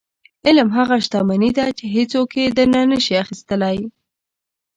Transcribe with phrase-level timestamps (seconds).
[0.45, 3.77] •علم هغه شتمني ده چې هیڅوک یې درنه نشي اخیستلی.